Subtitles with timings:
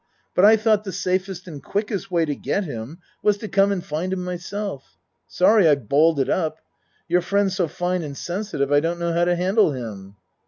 [0.33, 3.85] But I tho't the safest and quickest way to get him was to come and
[3.85, 4.97] find him myself.
[5.27, 6.59] Sorry I've balled it up.
[7.07, 10.15] You're friend's so fine and sensitive I don't know how to handle him.